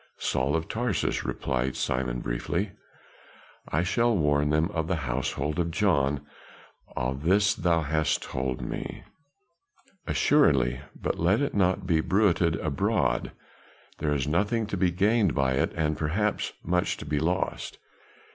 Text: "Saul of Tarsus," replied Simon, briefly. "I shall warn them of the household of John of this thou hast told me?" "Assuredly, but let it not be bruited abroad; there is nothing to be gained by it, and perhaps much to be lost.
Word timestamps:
"Saul 0.17 0.55
of 0.55 0.67
Tarsus," 0.67 1.23
replied 1.23 1.75
Simon, 1.75 2.21
briefly. 2.21 2.71
"I 3.71 3.83
shall 3.83 4.17
warn 4.17 4.49
them 4.49 4.71
of 4.71 4.87
the 4.87 4.95
household 5.05 5.59
of 5.59 5.69
John 5.69 6.25
of 6.97 7.21
this 7.21 7.53
thou 7.53 7.81
hast 7.81 8.23
told 8.23 8.63
me?" 8.63 9.03
"Assuredly, 10.07 10.81
but 10.99 11.19
let 11.19 11.39
it 11.39 11.53
not 11.53 11.85
be 11.85 12.01
bruited 12.01 12.55
abroad; 12.55 13.31
there 13.99 14.11
is 14.15 14.27
nothing 14.27 14.65
to 14.65 14.75
be 14.75 14.89
gained 14.89 15.35
by 15.35 15.53
it, 15.53 15.71
and 15.75 15.95
perhaps 15.95 16.51
much 16.63 16.97
to 16.97 17.05
be 17.05 17.19
lost. 17.19 17.77